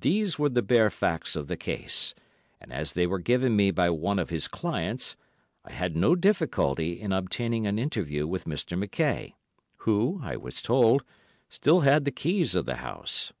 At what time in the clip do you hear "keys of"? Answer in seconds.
12.10-12.64